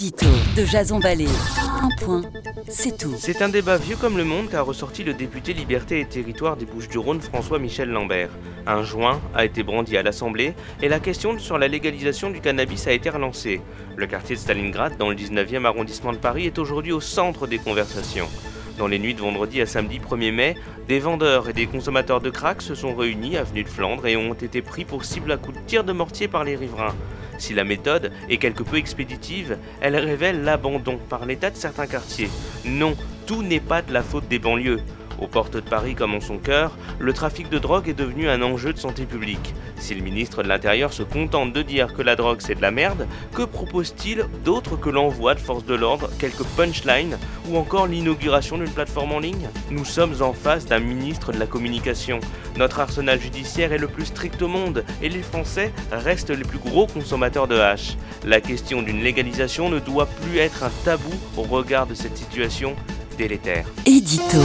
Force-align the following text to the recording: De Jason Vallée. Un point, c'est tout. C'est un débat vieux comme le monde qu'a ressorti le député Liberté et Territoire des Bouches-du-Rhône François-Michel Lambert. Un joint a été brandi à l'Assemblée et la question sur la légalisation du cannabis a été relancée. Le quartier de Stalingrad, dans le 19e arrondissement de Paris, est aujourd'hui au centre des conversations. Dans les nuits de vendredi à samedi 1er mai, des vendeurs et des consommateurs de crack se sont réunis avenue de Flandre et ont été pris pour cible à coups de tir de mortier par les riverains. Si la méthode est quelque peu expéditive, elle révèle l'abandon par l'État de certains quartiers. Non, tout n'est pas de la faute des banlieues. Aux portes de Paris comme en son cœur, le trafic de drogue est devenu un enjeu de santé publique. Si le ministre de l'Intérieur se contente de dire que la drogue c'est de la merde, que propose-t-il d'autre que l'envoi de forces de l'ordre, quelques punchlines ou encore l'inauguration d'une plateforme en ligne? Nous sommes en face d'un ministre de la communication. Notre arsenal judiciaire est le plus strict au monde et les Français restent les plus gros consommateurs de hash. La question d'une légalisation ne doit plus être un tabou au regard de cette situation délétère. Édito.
De 0.00 0.64
Jason 0.64 0.98
Vallée. 0.98 1.28
Un 1.82 1.90
point, 2.02 2.22
c'est 2.70 2.96
tout. 2.96 3.12
C'est 3.18 3.42
un 3.42 3.50
débat 3.50 3.76
vieux 3.76 3.96
comme 3.96 4.16
le 4.16 4.24
monde 4.24 4.48
qu'a 4.48 4.62
ressorti 4.62 5.04
le 5.04 5.12
député 5.12 5.52
Liberté 5.52 6.00
et 6.00 6.06
Territoire 6.06 6.56
des 6.56 6.64
Bouches-du-Rhône 6.64 7.20
François-Michel 7.20 7.90
Lambert. 7.90 8.30
Un 8.66 8.82
joint 8.82 9.20
a 9.34 9.44
été 9.44 9.62
brandi 9.62 9.98
à 9.98 10.02
l'Assemblée 10.02 10.54
et 10.80 10.88
la 10.88 11.00
question 11.00 11.38
sur 11.38 11.58
la 11.58 11.68
légalisation 11.68 12.30
du 12.30 12.40
cannabis 12.40 12.86
a 12.86 12.92
été 12.92 13.10
relancée. 13.10 13.60
Le 13.96 14.06
quartier 14.06 14.36
de 14.36 14.40
Stalingrad, 14.40 14.96
dans 14.96 15.10
le 15.10 15.14
19e 15.14 15.66
arrondissement 15.66 16.14
de 16.14 16.18
Paris, 16.18 16.46
est 16.46 16.58
aujourd'hui 16.58 16.92
au 16.92 17.02
centre 17.02 17.46
des 17.46 17.58
conversations. 17.58 18.28
Dans 18.78 18.86
les 18.86 18.98
nuits 18.98 19.12
de 19.12 19.20
vendredi 19.20 19.60
à 19.60 19.66
samedi 19.66 19.98
1er 19.98 20.32
mai, 20.32 20.54
des 20.88 20.98
vendeurs 20.98 21.50
et 21.50 21.52
des 21.52 21.66
consommateurs 21.66 22.22
de 22.22 22.30
crack 22.30 22.62
se 22.62 22.74
sont 22.74 22.94
réunis 22.94 23.36
avenue 23.36 23.64
de 23.64 23.68
Flandre 23.68 24.06
et 24.06 24.16
ont 24.16 24.32
été 24.32 24.62
pris 24.62 24.86
pour 24.86 25.04
cible 25.04 25.30
à 25.30 25.36
coups 25.36 25.58
de 25.58 25.62
tir 25.66 25.84
de 25.84 25.92
mortier 25.92 26.26
par 26.26 26.44
les 26.44 26.56
riverains. 26.56 26.94
Si 27.40 27.54
la 27.54 27.64
méthode 27.64 28.12
est 28.28 28.36
quelque 28.36 28.62
peu 28.62 28.76
expéditive, 28.76 29.56
elle 29.80 29.96
révèle 29.96 30.44
l'abandon 30.44 30.98
par 31.08 31.24
l'État 31.24 31.50
de 31.50 31.56
certains 31.56 31.86
quartiers. 31.86 32.28
Non, 32.66 32.94
tout 33.26 33.42
n'est 33.42 33.60
pas 33.60 33.80
de 33.80 33.94
la 33.94 34.02
faute 34.02 34.28
des 34.28 34.38
banlieues. 34.38 34.80
Aux 35.20 35.26
portes 35.26 35.54
de 35.54 35.60
Paris 35.60 35.94
comme 35.94 36.14
en 36.14 36.20
son 36.20 36.38
cœur, 36.38 36.76
le 36.98 37.12
trafic 37.12 37.50
de 37.50 37.58
drogue 37.58 37.88
est 37.88 37.94
devenu 37.94 38.28
un 38.28 38.40
enjeu 38.40 38.72
de 38.72 38.78
santé 38.78 39.04
publique. 39.04 39.54
Si 39.76 39.94
le 39.94 40.02
ministre 40.02 40.42
de 40.42 40.48
l'Intérieur 40.48 40.92
se 40.92 41.02
contente 41.02 41.52
de 41.52 41.62
dire 41.62 41.92
que 41.92 42.00
la 42.02 42.16
drogue 42.16 42.40
c'est 42.40 42.54
de 42.54 42.62
la 42.62 42.70
merde, 42.70 43.06
que 43.34 43.42
propose-t-il 43.42 44.24
d'autre 44.44 44.76
que 44.76 44.88
l'envoi 44.88 45.34
de 45.34 45.40
forces 45.40 45.66
de 45.66 45.74
l'ordre, 45.74 46.10
quelques 46.18 46.44
punchlines 46.56 47.18
ou 47.48 47.58
encore 47.58 47.86
l'inauguration 47.86 48.56
d'une 48.56 48.70
plateforme 48.70 49.12
en 49.12 49.18
ligne? 49.18 49.48
Nous 49.70 49.84
sommes 49.84 50.22
en 50.22 50.32
face 50.32 50.64
d'un 50.64 50.80
ministre 50.80 51.32
de 51.32 51.38
la 51.38 51.46
communication. 51.46 52.20
Notre 52.56 52.80
arsenal 52.80 53.20
judiciaire 53.20 53.72
est 53.72 53.78
le 53.78 53.88
plus 53.88 54.06
strict 54.06 54.40
au 54.40 54.48
monde 54.48 54.84
et 55.02 55.08
les 55.08 55.22
Français 55.22 55.72
restent 55.92 56.30
les 56.30 56.44
plus 56.44 56.58
gros 56.58 56.86
consommateurs 56.86 57.46
de 57.46 57.58
hash. 57.58 57.96
La 58.24 58.40
question 58.40 58.82
d'une 58.82 59.02
légalisation 59.02 59.68
ne 59.68 59.78
doit 59.80 60.06
plus 60.06 60.38
être 60.38 60.64
un 60.64 60.70
tabou 60.84 61.12
au 61.36 61.42
regard 61.42 61.86
de 61.86 61.94
cette 61.94 62.16
situation 62.16 62.74
délétère. 63.20 63.66
Édito. 63.84 64.38